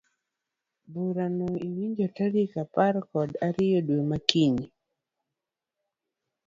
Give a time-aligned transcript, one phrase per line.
[0.91, 4.57] Burano iwinjo tarik apar kod ariyo dwe makiny.